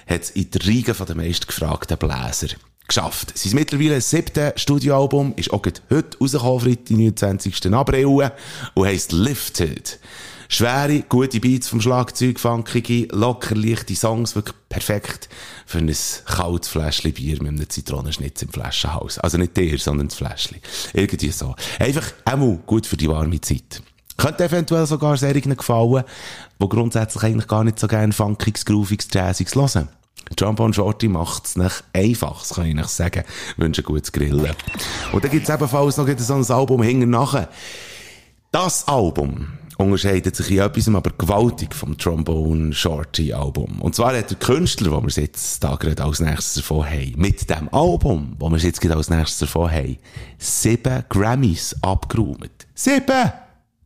hat 0.07 0.31
in 0.31 0.51
der 0.51 0.67
Riege 0.67 0.93
den 0.93 1.17
meist 1.17 1.47
gefragten 1.47 1.97
Bläser 1.99 2.49
geschafft. 2.87 3.37
Sein 3.37 3.55
mittlerweile 3.55 4.01
siebte 4.01 4.53
Studioalbum 4.57 5.35
ist 5.37 5.53
auch 5.53 5.63
heute 5.91 6.19
rausgekommen, 6.21 6.61
Freitag, 6.61 6.91
29. 6.91 7.73
April, 7.73 8.31
und 8.75 8.87
heisst 8.87 9.13
Lifted. 9.13 9.99
Schwere, 10.49 11.01
gute 11.09 11.41
Beats 11.41 11.69
vom 11.69 11.81
Schlagzeug, 11.81 12.39
funkige, 12.39 13.09
locker 13.15 13.55
leichte 13.55 13.95
Songs, 13.95 14.35
wirklich 14.35 14.55
perfekt 14.69 15.29
für 15.67 15.79
ein 15.79 15.95
kaltes 16.27 16.69
Fläschchen 16.69 17.13
Bier 17.13 17.43
mit 17.43 17.53
einem 17.53 17.69
Zitronenschnitz 17.69 18.43
im 18.43 18.51
Flaschenhaus. 18.51 19.19
Also 19.19 19.39
nicht 19.39 19.57
der, 19.57 19.79
sondern 19.79 20.09
das 20.09 20.17
Fläschchen. 20.17 20.59
Irgendwie 20.93 21.31
so. 21.31 21.55
Einfach 21.79 22.13
einmal 22.25 22.59
gut 22.67 22.87
für 22.87 22.97
die 22.97 23.09
warme 23.09 23.41
Zeit. 23.41 23.83
Könnte 24.17 24.45
eventuell 24.45 24.87
sogar 24.87 25.17
Serien 25.17 25.57
gefallen, 25.57 26.05
die 26.61 26.69
grundsätzlich 26.69 27.25
eigentlich 27.25 27.49
gar 27.49 27.65
nicht 27.65 27.79
so 27.79 27.89
gerne 27.89 28.13
funkiges, 28.13 28.65
grooviges, 28.65 29.09
jazziges 29.13 29.55
hören. 29.57 29.89
Trombone 30.37 30.73
Shorty 30.73 31.09
macht 31.09 31.47
es 31.47 31.57
nicht 31.57 31.85
einfach, 31.93 32.41
das 32.41 32.55
kann 32.55 32.67
ich 32.67 32.75
nicht 32.75 32.89
sagen. 32.89 33.25
Ich 33.53 33.59
wünsche 33.59 33.83
gutes 33.83 34.13
Grillen. 34.13 34.55
Und 35.13 35.25
dann 35.25 35.31
gibt 35.31 35.49
es 35.49 35.55
ebenfalls 35.55 35.97
noch 35.97 36.09
so 36.19 36.35
ein 36.35 36.51
Album 36.51 36.83
hinten 36.83 37.11
nachher. 37.11 37.49
Das 38.51 38.87
Album 38.89 39.49
unterscheidet 39.77 40.37
sich 40.37 40.51
in 40.53 40.59
etwas 40.59 40.89
aber 40.89 41.11
gewaltig 41.17 41.75
vom 41.75 41.99
Trombone 41.99 42.73
Shorty 42.73 43.33
Album. 43.33 43.81
Und 43.81 43.95
zwar 43.95 44.17
hat 44.17 44.31
der 44.31 44.39
Künstler, 44.39 44.93
wo 44.93 45.03
wir 45.03 45.11
jetzt 45.11 45.63
da 45.63 45.77
gerade 45.77 46.05
als 46.05 46.21
nächstes 46.21 46.55
davon 46.55 46.85
haben, 46.85 47.15
mit 47.17 47.49
dem 47.51 47.69
Album, 47.73 48.37
wo 48.39 48.51
wir 48.51 48.59
jetzt 48.59 48.81
gerade 48.81 48.97
als 48.97 49.11
nächstes 49.11 49.41
davon 49.41 49.71
haben, 49.71 49.99
sieben 50.39 51.05
Grammys 51.09 51.75
abgeräumt. 51.83 52.67
Sieben 52.75 53.33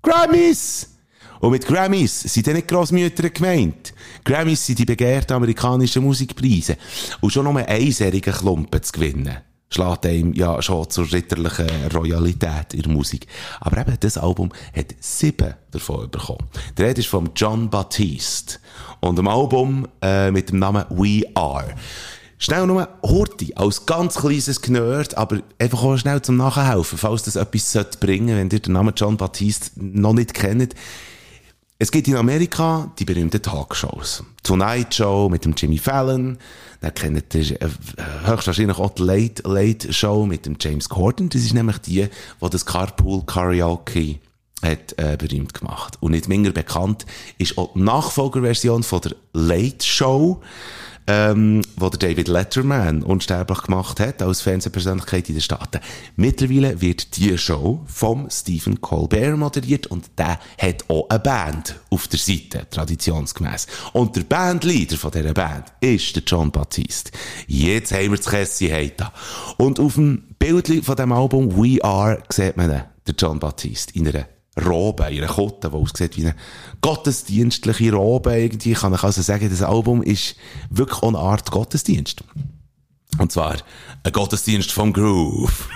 Grammys! 0.02 0.94
Und 1.40 1.52
mit 1.52 1.66
Grammys 1.66 2.20
sind 2.20 2.46
dann 2.46 2.56
nicht 2.56 2.68
Grossmütter 2.68 3.30
gemeint. 3.30 3.94
Grammys 4.24 4.66
sind 4.66 4.78
die 4.78 4.84
begehrten 4.84 5.34
amerikanischen 5.34 6.02
Musikpreise. 6.02 6.76
Und 7.20 7.32
schon 7.32 7.44
nur 7.44 7.56
einen 7.56 7.92
serigen 7.92 8.34
Klumpen 8.34 8.82
zu 8.82 8.92
gewinnen, 8.92 9.38
schlägt 9.70 10.06
einem 10.06 10.32
ja 10.32 10.60
schon 10.62 10.88
zur 10.88 11.10
ritterlichen 11.10 11.68
Royalität 11.94 12.74
in 12.74 12.82
der 12.82 12.92
Musik. 12.92 13.26
Aber 13.60 13.78
eben, 13.78 13.96
das 14.00 14.18
Album 14.18 14.50
hat 14.74 14.94
sieben 15.00 15.54
davon 15.70 16.10
bekommen. 16.10 16.48
Der 16.76 16.88
Rede 16.88 17.00
ist 17.00 17.08
von 17.08 17.30
John 17.34 17.68
Baptiste. 17.68 18.58
Und 19.00 19.16
dem 19.16 19.28
Album 19.28 19.86
äh, 20.02 20.30
mit 20.30 20.50
dem 20.50 20.58
Namen 20.58 20.84
We 20.90 21.22
Are. 21.34 21.74
Schnell 22.40 22.66
nur 22.66 22.88
Horti, 23.02 23.52
als 23.56 23.84
ganz 23.84 24.14
kleines 24.14 24.62
Gnerd, 24.62 25.16
aber 25.18 25.40
einfach 25.58 25.82
auch 25.82 25.96
schnell 25.96 26.22
zum 26.22 26.36
Nachhelfen, 26.36 26.96
falls 26.96 27.24
das 27.24 27.34
etwas 27.34 27.96
bringen 27.98 28.28
sollte, 28.28 28.40
wenn 28.40 28.50
ihr 28.50 28.60
den 28.60 28.72
Namen 28.74 28.94
John 28.96 29.16
Baptiste 29.16 29.70
noch 29.76 30.12
nicht 30.12 30.34
kennt. 30.34 30.74
Es 31.80 31.92
gibt 31.92 32.08
in 32.08 32.16
Amerika 32.16 32.90
die 32.98 33.04
berühmten 33.04 33.40
Talkshows. 33.40 34.24
Tonight 34.42 34.92
Show 34.96 35.28
mit 35.30 35.44
dem 35.44 35.54
Jimmy 35.56 35.78
Fallon. 35.78 36.36
Dann 36.80 36.92
kennt 36.92 37.32
ihr 37.36 37.62
äh, 37.62 37.68
höchstwahrscheinlich 38.24 38.78
auch 38.78 38.90
die 38.90 39.02
Late 39.04 39.42
Late 39.44 39.92
Show 39.92 40.26
mit 40.26 40.44
dem 40.44 40.56
James 40.60 40.88
Corden. 40.88 41.28
Das 41.28 41.42
ist 41.42 41.54
nämlich 41.54 41.78
die, 41.78 42.08
die 42.40 42.50
das 42.50 42.66
Carpool 42.66 43.22
Karaoke 43.24 44.18
hat 44.60 44.98
äh, 44.98 45.16
berühmt 45.16 45.54
gemacht. 45.54 45.98
Und 46.00 46.10
nicht 46.10 46.26
minder 46.26 46.50
bekannt 46.50 47.06
ist 47.38 47.56
auch 47.56 47.72
die 47.74 47.80
Nachfolgerversion 47.80 48.82
von 48.82 49.00
der 49.00 49.14
Late 49.32 49.86
Show 49.86 50.42
ähm, 51.08 51.62
wo 51.76 51.88
der 51.88 51.98
David 51.98 52.28
Letterman 52.28 53.02
unsterblich 53.02 53.62
gemacht 53.62 53.98
hat 53.98 54.22
als 54.22 54.42
Fernsehpersönlichkeit 54.42 55.28
in 55.30 55.36
den 55.36 55.40
Staaten. 55.40 55.80
Mittlerweile 56.16 56.80
wird 56.80 57.16
die 57.16 57.36
Show 57.38 57.80
vom 57.86 58.28
Stephen 58.30 58.80
Colbert 58.80 59.36
moderiert 59.36 59.86
und 59.88 60.10
der 60.18 60.38
hat 60.58 60.84
auch 60.88 61.08
eine 61.08 61.18
Band 61.18 61.80
auf 61.90 62.06
der 62.08 62.18
Seite, 62.18 62.66
traditionsgemäß. 62.70 63.66
Und 63.94 64.14
der 64.16 64.22
Bandleader 64.22 64.96
von 64.96 65.10
dieser 65.10 65.32
Band 65.32 65.72
ist 65.80 66.14
der 66.14 66.22
John 66.26 66.50
Baptiste. 66.50 67.10
Jetzt 67.46 67.92
haben 67.92 68.10
wir 68.10 68.18
das 68.18 68.60
heita. 68.60 69.12
Und 69.56 69.80
auf 69.80 69.94
dem 69.94 70.24
Bild 70.38 70.84
von 70.84 70.96
dem 70.96 71.12
Album 71.12 71.56
We 71.56 71.82
Are 71.82 72.22
sieht 72.28 72.56
man 72.58 72.68
den, 72.68 72.82
der 73.06 73.14
John 73.16 73.38
Baptiste 73.38 73.94
in 73.98 74.08
einer 74.08 74.26
Robe, 74.64 75.08
ihre 75.10 75.26
Kutte, 75.26 75.70
die 75.70 75.76
aussieht 75.76 76.16
wie 76.16 76.26
eine 76.26 76.34
gottesdienstliche 76.80 77.92
Robe. 77.92 78.34
Irgendwie 78.34 78.74
kann 78.74 78.94
ich 78.94 79.02
also 79.02 79.22
sagen, 79.22 79.48
das 79.50 79.62
Album 79.62 80.02
ist 80.02 80.36
wirklich 80.70 81.02
eine 81.02 81.18
Art 81.18 81.50
Gottesdienst. 81.50 82.24
Und 83.18 83.32
zwar 83.32 83.56
ein 84.02 84.12
Gottesdienst 84.12 84.70
vom 84.72 84.92
Groove. 84.92 85.68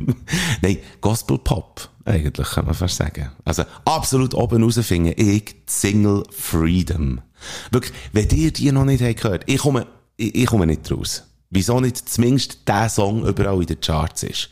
Nein, 0.62 0.78
Gospel 1.00 1.38
Pop, 1.38 1.88
eigentlich, 2.04 2.48
kann 2.48 2.66
man 2.66 2.74
fast 2.74 2.96
sagen. 2.96 3.30
Also, 3.44 3.64
absolut 3.84 4.34
oben 4.34 4.62
rausfinden, 4.62 5.14
ich 5.16 5.56
Single 5.66 6.24
Freedom. 6.30 7.20
Wirklich, 7.70 7.92
wenn 8.12 8.28
ihr 8.30 8.52
die 8.52 8.72
noch 8.72 8.84
nicht 8.84 9.02
habt 9.02 9.22
gehört, 9.22 9.44
ich 9.46 9.58
komme, 9.58 9.86
ich, 10.16 10.34
ich 10.34 10.46
komme 10.46 10.66
nicht 10.66 10.90
raus. 10.90 11.24
Wieso 11.54 11.78
nicht 11.78 12.08
zumindest 12.08 12.66
der 12.66 12.88
Song 12.88 13.24
überall 13.24 13.60
in 13.60 13.66
den 13.66 13.80
Charts 13.80 14.24
ist. 14.24 14.50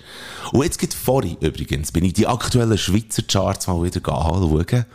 Und 0.52 0.62
jetzt 0.62 0.78
geht 0.78 0.94
vorhin 0.94 1.36
übrigens, 1.40 1.90
bin 1.90 2.04
ich 2.04 2.12
die 2.12 2.28
aktuellen 2.28 2.78
Schweizer 2.78 3.22
Charts 3.22 3.66
mal 3.66 3.82
wieder 3.82 4.00
anschauen. 4.08 4.86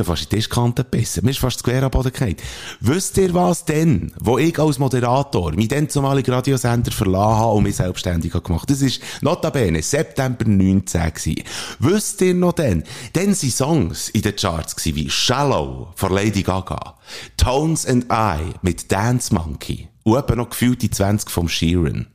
Habe 0.00 0.04
fast 0.06 0.24
in 0.24 0.28
die 0.30 0.36
Tischkante 0.36 0.84
gebissen. 0.84 1.24
Mir 1.24 1.30
ist 1.30 1.38
fast 1.38 1.62
Quer 1.64 1.82
am 1.82 1.90
Boden 1.90 2.12
gefallen. 2.12 2.36
Wisst 2.80 3.16
ihr 3.18 3.32
was 3.34 3.64
denn, 3.64 4.12
wo 4.18 4.38
ich 4.38 4.58
als 4.58 4.78
Moderator 4.78 5.52
meinen 5.52 5.68
dann 5.68 5.88
zumaligen 5.88 6.32
Radiosender 6.32 6.92
verlassen 6.92 7.38
habe 7.38 7.52
und 7.52 7.62
mich 7.64 7.76
selbstständig 7.76 8.32
gemacht 8.32 8.70
Das 8.70 8.82
ist 8.82 9.02
notabene 9.22 9.82
September 9.82 10.44
19 10.46 11.12
gewesen. 11.12 11.42
Wisst 11.78 12.20
ihr 12.20 12.34
noch 12.34 12.52
denn? 12.52 12.84
Dann 13.12 13.34
sind 13.34 13.52
Songs 13.52 14.08
in 14.10 14.22
den 14.22 14.36
Charts 14.36 14.76
gewesen, 14.76 14.96
wie 14.96 15.10
Shallow 15.10 15.92
von 15.94 16.12
Lady 16.12 16.42
Gaga, 16.42 16.96
Tones 17.36 17.86
and 17.86 18.06
I 18.12 18.54
mit 18.62 18.90
Dance 18.90 19.34
Monkey, 19.34 19.88
und 20.04 20.16
etwa 20.16 20.36
noch 20.36 20.50
gefühlte 20.50 20.90
20 20.90 21.30
vom 21.30 21.48
Sheeran. 21.48 22.06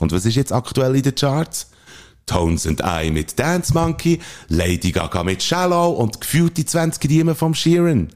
Und 0.00 0.12
was 0.12 0.26
ist 0.26 0.34
jetzt 0.34 0.52
aktuell 0.52 0.96
in 0.96 1.02
den 1.02 1.14
Charts? 1.14 1.70
Tones 2.26 2.66
and 2.66 2.82
I 2.84 3.10
mit 3.10 3.38
Dance 3.38 3.72
Monkey, 3.74 4.20
Lady 4.48 4.92
Gaga 4.92 5.22
mit 5.24 5.42
Shallow 5.42 5.90
und 5.90 6.20
gefühlte 6.20 6.64
20 6.64 7.10
Riemen 7.10 7.34
vom 7.34 7.54
Sheeran. 7.54 8.10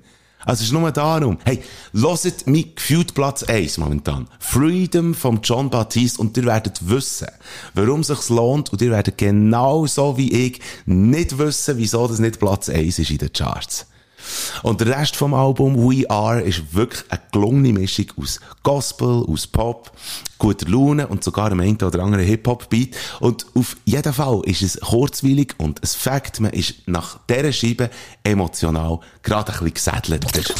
Also 0.44 0.62
es 0.62 0.68
ist 0.68 0.72
nur 0.72 0.90
darum. 0.92 1.38
Hey, 1.44 1.62
loset 1.92 2.46
mein 2.46 2.74
gefühlt 2.74 3.12
Platz 3.14 3.42
1 3.42 3.78
momentan. 3.78 4.28
Freedom 4.38 5.14
vom 5.14 5.40
John 5.42 5.68
Baptiste 5.68 6.20
und 6.20 6.36
ihr 6.36 6.46
werdet 6.46 6.88
wissen, 6.88 7.28
warum 7.74 8.00
es 8.00 8.06
sich 8.06 8.28
lohnt 8.28 8.72
und 8.72 8.80
ihr 8.80 8.90
werdet 8.90 9.18
genau 9.18 9.86
so 9.86 10.16
wie 10.16 10.46
ich 10.46 10.60
nicht 10.86 11.36
wissen, 11.38 11.76
wieso 11.76 12.06
das 12.06 12.18
nicht 12.18 12.38
Platz 12.38 12.68
1 12.68 12.98
ist 12.98 13.10
in 13.10 13.18
den 13.18 13.32
Charts. 13.32 13.86
Und 14.62 14.80
der 14.80 14.98
Rest 14.98 15.16
vom 15.16 15.34
Album 15.34 15.76
We 15.76 16.08
Are 16.10 16.40
ist 16.40 16.74
wirklich 16.74 17.04
eine 17.08 17.20
gelungene 17.32 17.72
Mischung 17.72 18.06
aus 18.16 18.40
Gospel, 18.62 19.24
aus 19.28 19.46
Pop, 19.46 19.90
guter 20.38 20.68
Laune 20.68 21.06
und 21.06 21.24
sogar 21.24 21.46
einem 21.46 21.60
einen 21.60 21.76
oder 21.76 22.02
anderen 22.02 22.24
Hip-Hop-Beat. 22.24 22.96
Und 23.20 23.46
auf 23.54 23.76
jeden 23.84 24.12
Fall 24.12 24.42
ist 24.44 24.62
es 24.62 24.80
kurzweilig 24.80 25.54
und 25.58 25.82
ein 25.82 25.86
Fakt, 25.86 26.40
man 26.40 26.52
ist 26.52 26.74
nach 26.86 27.20
dieser 27.28 27.52
Scheibe 27.52 27.90
emotional 28.24 29.00
gerade 29.22 29.52
ein 29.52 29.70
bisschen 29.70 30.00
gesättelter. 30.00 30.54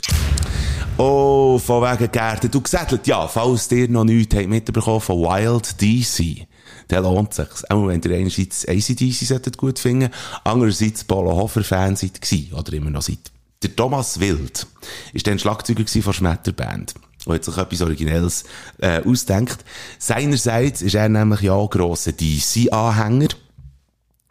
Oh, 0.98 1.58
von 1.58 1.82
wegen 1.82 2.10
Gärten. 2.10 2.50
Du 2.50 2.60
gesättelt, 2.60 3.06
ja, 3.06 3.28
falls 3.28 3.70
ihr 3.70 3.88
noch 3.88 4.02
nichts 4.02 4.34
mitbekommen 4.34 5.00
von 5.00 5.20
Wild 5.20 5.80
DC. 5.80 6.48
Der 6.90 7.02
lohnt 7.02 7.34
sich. 7.34 7.48
Auch 7.68 7.86
wenn 7.86 8.02
ihr 8.02 8.16
einerseits 8.16 8.66
ACDC 8.66 9.56
gut 9.56 9.78
finden 9.78 10.10
andererseits 10.42 11.04
Polo 11.04 11.36
Hofer 11.36 11.62
Fan 11.62 11.94
seid 11.94 12.18
oder 12.52 12.72
immer 12.72 12.90
noch 12.90 13.02
seid. 13.02 13.30
Der 13.62 13.74
Thomas 13.74 14.20
Wild 14.20 14.66
ist 15.12 15.26
dann 15.26 15.38
Schlagzeuger 15.38 15.84
von 16.02 16.12
Schmetterband 16.12 16.94
und 17.24 17.34
hat 17.34 17.44
sich 17.44 17.56
etwas 17.56 17.82
Originelles 17.82 18.44
äh, 18.78 19.02
ausdenkt. 19.02 19.64
Seinerseits 19.98 20.80
ist 20.80 20.94
er 20.94 21.08
nämlich 21.08 21.40
ja 21.40 21.66
grosser 21.66 22.12
DC-Anhänger 22.12 23.28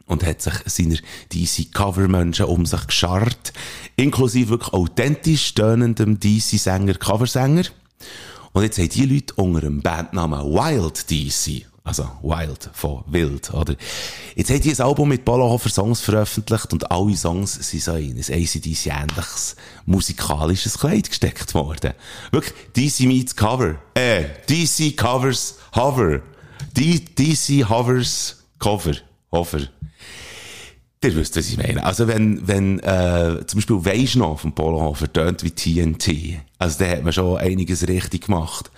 und 0.06 0.26
hat 0.26 0.42
sich 0.42 0.54
seiner 0.66 0.96
DC-Cover-Menschen 1.34 2.46
um 2.46 2.66
sich 2.66 2.88
gescharrt, 2.88 3.52
inklusive 3.98 4.52
wirklich 4.52 4.74
authentisch 4.74 5.54
tönendem 5.54 6.20
DC-Sänger, 6.20 6.94
Coversänger. 6.94 7.66
Und 8.54 8.64
jetzt 8.64 8.80
haben 8.80 8.90
die 8.90 9.06
Leute 9.06 9.34
unter 9.36 9.62
dem 9.62 9.82
Bandnamen 9.82 10.46
Wild 10.46 11.12
DC 11.12 11.66
also 11.88 12.10
Wild 12.22 12.70
von 12.74 13.04
Wild, 13.08 13.54
oder? 13.54 13.76
Jetzt 14.36 14.50
hat 14.52 14.64
die 14.64 14.72
ein 14.72 14.82
Album 14.82 15.10
mit 15.10 15.24
Bolohofer 15.24 15.70
Songs 15.70 16.02
veröffentlicht 16.02 16.74
und 16.74 16.92
alle 16.92 17.16
Songs 17.16 17.54
sind 17.54 17.82
so 17.82 17.96
in 17.96 18.18
ein 18.18 18.20
ACDC 18.20 18.88
ähnliches 18.88 19.56
musikalisches 19.86 20.78
Kleid 20.78 21.10
gesteckt 21.10 21.54
worden. 21.54 21.94
Wirklich, 22.32 22.54
DC 22.76 23.08
meets 23.08 23.36
Cover. 23.36 23.76
Äh, 23.94 24.26
DC 24.50 24.98
covers 24.98 25.56
Hover. 25.76 26.22
D 26.76 27.00
DC 27.00 27.68
hovers 27.70 28.44
Cover. 28.60 28.96
Hover. 29.32 29.62
Ihr 31.04 31.16
wisst, 31.16 31.38
was 31.38 31.48
ich 31.48 31.58
meine. 31.58 31.86
Also 31.86 32.08
wenn, 32.08 32.48
wenn 32.48 32.80
äh, 32.80 33.46
zum 33.46 33.60
Beispiel 33.60 33.86
Weisst 33.86 34.14
vom 34.14 34.54
Polohofer 34.54 35.12
tönt 35.12 35.44
wie 35.44 35.52
TNT, 35.52 36.42
also 36.58 36.80
da 36.80 36.90
hat 36.90 37.04
man 37.04 37.14
schon 37.14 37.38
einiges 37.38 37.88
richtig 37.88 38.26
gemacht. 38.26 38.72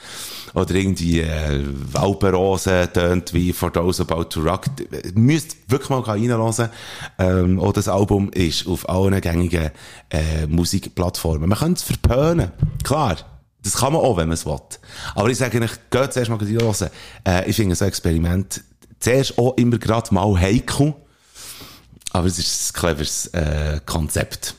Oder 0.53 0.75
irgendwie 0.75 1.21
äh, 1.21 1.63
Alpenrose 1.93 2.89
tönt 2.93 3.33
wie 3.33 3.53
For 3.53 3.71
Those 3.71 4.01
About 4.03 4.25
to 4.25 4.41
Rock. 4.41 4.65
Müsst 5.13 5.57
wirklich 5.67 5.89
mal 5.89 6.01
reinhören. 6.01 6.69
Ähm, 7.17 7.59
auch 7.59 7.73
das 7.73 7.87
Album 7.87 8.31
ist 8.31 8.67
auf 8.67 8.87
allen 8.89 9.19
gängigen 9.21 9.71
äh, 10.09 10.47
Musikplattformen. 10.47 11.49
Man 11.49 11.57
kann 11.57 11.73
es 11.73 11.83
verpönen, 11.83 12.51
klar. 12.83 13.17
Das 13.61 13.75
kann 13.75 13.91
man 13.91 14.01
auch, 14.01 14.15
wenn 14.15 14.29
man 14.29 14.35
es 14.35 14.45
will. 14.45 14.59
Aber 15.15 15.29
ich 15.29 15.37
sage 15.37 15.61
euch, 15.61 15.71
geht 15.91 16.13
zuerst 16.13 16.29
mal 16.29 16.37
reinhören. 16.37 16.89
Äh, 17.27 17.49
ich 17.49 17.55
finde 17.55 17.75
so 17.75 17.85
ein 17.85 17.89
Experiment 17.89 18.63
zuerst 18.99 19.37
auch 19.37 19.55
immer 19.57 19.77
gerade 19.77 20.13
mal 20.13 20.39
heikel. 20.39 20.93
Aber 22.11 22.27
es 22.27 22.39
ist 22.39 22.71
ein 22.71 22.79
cleveres 22.79 23.27
äh, 23.27 23.79
Konzept. 23.85 24.55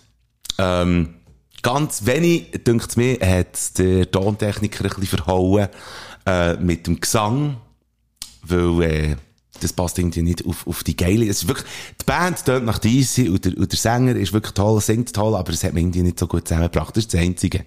Ähm, 0.59 1.15
ganz 1.63 2.07
wenig, 2.07 2.51
denkt 2.67 2.97
mir, 2.97 3.19
hat 3.21 3.79
der 3.79 4.11
Tontechniker 4.11 4.85
ein 4.85 4.91
bisschen 4.91 5.19
verhauen 5.19 5.69
äh, 6.27 6.55
mit 6.55 6.87
dem 6.87 7.01
Gesang, 7.01 7.57
weil 8.43 8.83
äh, 8.83 9.17
das 9.61 9.73
passt 9.73 9.99
irgendwie 9.99 10.23
nicht 10.23 10.47
auf, 10.47 10.67
auf 10.67 10.85
die 10.85 10.97
geile. 10.97 11.27
Es 11.27 11.43
ist 11.43 11.49
wirklich, 11.49 11.67
die 12.01 12.05
Band 12.05 12.45
tönt 12.45 12.65
nach 12.67 12.83
Easy 12.85 13.29
und 13.29 13.45
der, 13.45 13.57
und 13.57 13.71
der 13.71 13.79
Sänger 13.79 14.17
ist 14.17 14.33
wirklich 14.33 14.55
toll, 14.55 14.81
singt 14.81 15.13
toll, 15.13 15.35
aber 15.35 15.53
es 15.53 15.65
hat 15.65 15.75
mich 15.75 15.83
irgendwie 15.83 16.03
nicht 16.03 16.19
so 16.19 16.27
gut 16.27 16.47
zusammengebracht. 16.47 16.97
Das 16.97 17.05
ist 17.05 17.15
das 17.15 17.21
Einzige. 17.21 17.65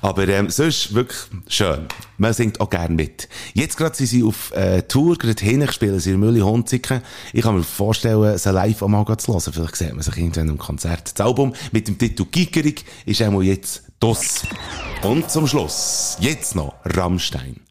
Aber 0.00 0.26
ähm, 0.28 0.50
sonst 0.50 0.94
wirklich 0.94 1.18
schön. 1.48 1.86
Man 2.16 2.32
singt 2.32 2.60
auch 2.60 2.70
gern 2.70 2.96
mit. 2.96 3.28
Jetzt 3.54 3.76
gerade 3.76 3.96
sind 3.96 4.06
sie 4.06 4.22
auf 4.22 4.52
äh, 4.52 4.82
Tour, 4.82 5.16
gerade 5.16 5.42
hin, 5.44 5.66
spielen 5.70 6.00
sie 6.00 6.12
in 6.12 6.20
Mülli 6.20 6.40
Hunziken. 6.40 7.02
Ich 7.32 7.42
kann 7.42 7.56
mir 7.56 7.62
vorstellen, 7.62 8.36
sie 8.38 8.50
live 8.50 8.82
auch 8.82 8.88
mal 8.88 9.04
zu 9.18 9.32
hören. 9.32 9.52
Vielleicht 9.52 9.76
sieht 9.76 9.92
man 9.92 10.02
sich 10.02 10.16
irgendwann 10.16 10.48
im 10.48 10.58
Konzert. 10.58 11.18
Das 11.18 11.26
Album 11.26 11.54
mit 11.72 11.88
dem 11.88 11.98
Titel 11.98 12.24
Gigerig 12.30 12.84
ist 13.06 13.22
einmal 13.22 13.44
jetzt 13.44 13.82
das. 14.00 14.42
Und 15.02 15.30
zum 15.30 15.46
Schluss, 15.46 16.16
jetzt 16.20 16.54
noch 16.54 16.74
Rammstein. 16.84 17.67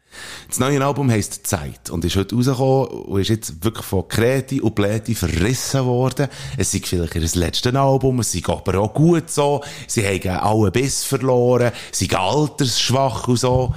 Das 0.47 0.59
neue 0.59 0.83
Album 0.83 1.09
heisst 1.09 1.47
Zeit 1.47 1.89
und 1.89 2.05
ist 2.05 2.15
heute 2.15 2.35
rausgekommen 2.35 2.87
und 2.87 3.21
ist 3.21 3.29
jetzt 3.29 3.63
wirklich 3.63 3.85
von 3.85 4.07
Kreti 4.07 4.61
und 4.61 4.75
Pläti 4.75 5.15
verrissen 5.15 5.85
worden. 5.85 6.27
Es 6.57 6.73
ist 6.73 6.87
vielleicht 6.87 7.15
ihr 7.15 7.21
letztes 7.21 7.75
Album, 7.75 8.19
es 8.19 8.33
ist 8.33 8.49
aber 8.49 8.79
auch 8.79 8.93
gut 8.93 9.29
so. 9.29 9.63
Sie 9.87 10.05
haben 10.05 10.39
alle 10.39 10.71
Biss 10.71 11.03
verloren, 11.03 11.71
sie 11.91 12.05
sind 12.05 12.17
altersschwach 12.17 13.27
und 13.27 13.37
so. 13.37 13.73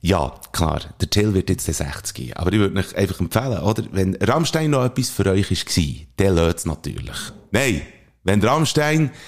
Ja, 0.00 0.32
klar, 0.52 0.80
der 1.00 1.10
Till 1.10 1.34
wird 1.34 1.50
jetzt 1.50 1.66
60. 1.66 2.36
Aber 2.36 2.52
ich 2.52 2.58
würde 2.58 2.78
euch 2.78 2.96
einfach 2.96 3.18
empfehlen, 3.20 3.58
oder? 3.58 3.82
Wenn 3.90 4.14
Rammstein 4.16 4.70
noch 4.70 4.84
etwas 4.84 5.10
für 5.10 5.26
euch 5.26 5.50
war, 5.50 5.84
der 6.18 6.32
lädt 6.32 6.58
es 6.58 6.66
natürlich. 6.66 7.16
Nein, 7.50 7.82
wenn 8.24 8.42
Rammstein... 8.42 9.10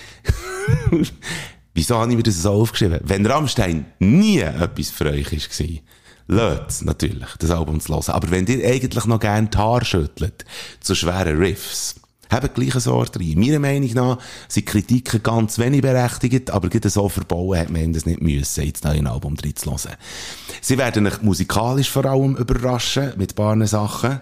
Wieso 1.73 1.99
habe 1.99 2.11
ich 2.11 2.17
mir 2.17 2.23
das 2.23 2.43
so 2.43 2.51
aufgeschrieben? 2.51 3.01
Wenn 3.05 3.25
Rammstein 3.25 3.87
nie 4.01 4.41
etwas 4.41 4.91
für 4.91 5.07
euch 5.07 5.33
war, 5.33 5.67
Löt 6.31 6.83
natürlich, 6.83 7.29
das 7.41 7.51
Album 7.51 7.81
zu 7.81 7.93
hören. 7.93 8.15
Aber 8.15 8.31
wenn 8.31 8.47
ihr 8.47 8.65
eigentlich 8.65 9.05
noch 9.05 9.19
gerne 9.19 9.49
die 9.49 9.59
Haare 9.59 9.85
schüttelt, 9.85 10.45
zu 10.79 10.95
schweren 10.95 11.39
Riffs, 11.39 11.97
habt 12.31 12.55
gleich 12.55 12.71
eine 12.73 12.81
Sorte 12.81 13.19
rein. 13.19 13.35
Meiner 13.37 13.59
Meinung 13.59 13.93
nach 13.95 14.19
sind 14.47 14.67
Kritiken 14.67 15.25
ganz 15.25 15.59
wenig 15.59 15.83
berechtigt, 15.83 16.53
aber 16.53 16.69
gerade 16.69 16.89
so 16.89 17.09
verbauen 17.09 17.59
hat 17.59 17.71
man 17.71 17.93
das 17.93 18.07
nicht 18.07 18.23
müssen, 18.23 18.65
jetzt 18.65 18.85
noch 18.85 18.93
ein 18.93 19.09
Album 19.09 19.35
drin 19.35 19.57
zu 19.57 19.73
hören. 19.73 19.97
Sie 20.61 20.79
werden 20.79 21.09
euch 21.09 21.21
musikalisch 21.21 21.91
vor 21.91 22.05
allem 22.05 22.37
überraschen, 22.37 23.13
mit 23.17 23.33
ein 23.33 23.35
paar 23.35 23.67
Sachen. 23.67 24.21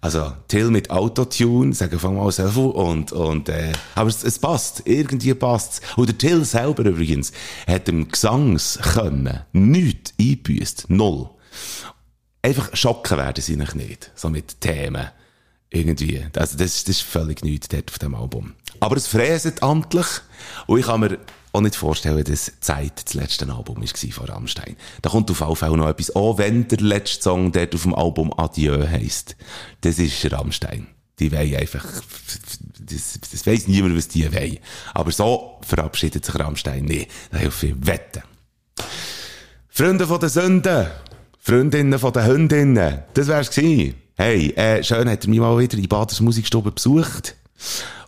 Also, 0.00 0.32
Till 0.46 0.70
mit 0.70 0.90
Autotune, 0.90 1.74
sagen 1.74 2.00
wir 2.00 2.10
mal 2.10 2.30
so 2.30 2.70
und, 2.70 3.10
und, 3.10 3.48
äh, 3.48 3.72
aber 3.96 4.08
es, 4.08 4.22
es 4.22 4.38
passt. 4.38 4.82
Irgendwie 4.84 5.34
passt's. 5.34 5.80
Und 5.96 6.06
der 6.06 6.16
Till 6.16 6.44
selber 6.44 6.84
übrigens 6.84 7.32
hat 7.66 7.88
dem 7.88 8.06
Gesangskönnen 8.06 9.40
nichts 9.52 10.14
eingebüßt. 10.20 10.84
Null. 10.90 11.30
Einfach 12.48 12.74
schocken 12.74 13.18
werden 13.18 13.42
sie 13.42 13.56
noch 13.56 13.74
nicht. 13.74 14.10
So 14.14 14.30
mit 14.30 14.62
Themen. 14.62 15.08
Irgendwie. 15.68 16.24
Also 16.34 16.56
das, 16.56 16.82
das 16.84 16.96
ist 16.96 17.02
völlig 17.02 17.44
nichts 17.44 17.68
dort 17.68 17.90
auf 17.90 17.98
dem 17.98 18.14
Album. 18.14 18.54
Aber 18.80 18.96
es 18.96 19.06
fräset 19.06 19.62
amtlich. 19.62 20.06
Und 20.66 20.78
ich 20.78 20.86
kann 20.86 21.00
mir 21.00 21.18
auch 21.52 21.60
nicht 21.60 21.76
vorstellen, 21.76 22.24
dass 22.24 22.52
Zeit 22.60 23.04
das 23.04 23.12
letzte 23.12 23.44
Album 23.52 23.82
war 23.82 24.12
von 24.12 24.26
Rammstein. 24.26 24.76
Da 25.02 25.10
kommt 25.10 25.30
auf 25.30 25.40
jeden 25.40 25.56
Fall 25.56 25.76
noch 25.76 25.90
etwas. 25.90 26.16
Auch 26.16 26.38
wenn 26.38 26.66
der 26.68 26.78
letzte 26.78 27.24
Song 27.24 27.52
dort 27.52 27.74
auf 27.74 27.82
dem 27.82 27.94
Album 27.94 28.32
Adieu 28.38 28.88
heisst. 28.88 29.36
Das 29.82 29.98
ist 29.98 30.32
Rammstein. 30.32 30.86
Die 31.18 31.30
wollen 31.30 31.54
einfach, 31.54 31.84
das, 32.80 33.18
das 33.30 33.46
weiss 33.46 33.68
niemand, 33.68 33.94
was 33.94 34.08
die 34.08 34.32
wollen. 34.32 34.58
Aber 34.94 35.12
so 35.12 35.58
verabschiedet 35.60 36.24
sich 36.24 36.34
Rammstein 36.34 36.86
nicht. 36.86 37.10
Da 37.30 37.36
hilft 37.36 37.58
viel 37.58 37.76
Wetten. 37.78 38.22
Freunde 39.68 40.06
von 40.06 40.18
der 40.18 40.30
Sünde. 40.30 40.90
Freundinnen 41.38 41.98
von 41.98 42.12
den 42.12 42.26
Hündinnen. 42.26 42.98
Das 43.14 43.28
wär's 43.28 43.50
gewesen. 43.50 43.94
Hey, 44.16 44.50
äh, 44.56 44.82
schön 44.82 45.08
hat 45.08 45.24
er 45.24 45.30
mich 45.30 45.38
mal 45.38 45.58
wieder 45.58 45.78
in 45.78 45.88
Baders 45.88 46.20
Musikstube 46.20 46.72
besucht. 46.72 47.36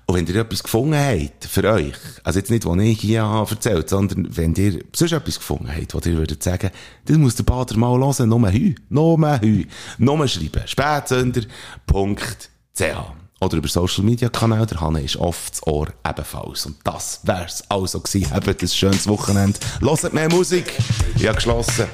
Und 0.07 0.17
wenn 0.17 0.27
ihr 0.27 0.41
etwas 0.41 0.65
gefunden 0.65 0.97
habt, 0.97 1.45
für 1.45 1.63
euch, 1.71 1.95
also 2.25 2.41
jetzt 2.41 2.51
nicht, 2.51 2.67
was 2.67 2.79
ich 2.79 3.01
hier 3.01 3.23
habe 3.23 3.49
erzählt, 3.49 3.89
sondern 3.89 4.37
wenn 4.37 4.57
ihr 4.57 4.83
sonst 4.93 5.13
etwas 5.13 5.39
gefunden 5.39 5.71
habt, 5.73 5.95
was 5.95 6.05
ihr 6.05 6.17
würdet 6.17 6.43
sagen, 6.43 6.71
das 7.05 7.17
muss 7.17 7.37
der 7.37 7.45
Bader 7.45 7.77
mal 7.77 7.97
hören, 7.97 8.29
nur 8.29 8.51
hü, 8.51 8.75
nur 8.89 9.41
hü, 9.41 9.67
nur 9.99 10.27
schreiben, 10.27 10.63
spätsünder.ch. 10.67 11.47
Oder 13.41 13.57
über 13.57 13.69
Social 13.69 14.05
Media 14.05 14.29
Kanäle, 14.29 14.67
der 14.67 14.81
Hanne 14.81 15.01
ist 15.01 15.17
oft 15.17 15.53
das 15.53 15.67
Ohr 15.67 15.87
ebenfalls. 16.07 16.67
Und 16.67 16.77
das 16.85 17.21
wär's 17.23 17.63
also 17.71 18.01
gewesen. 18.01 18.33
Habt 18.33 18.49
ein 18.63 18.69
schönes 18.69 19.07
Wochenende. 19.07 19.59
Hört 19.81 20.13
mehr 20.13 20.29
Musik. 20.29 20.75
Ich 21.17 21.27
habe 21.27 21.37
geschlossen. 21.37 21.87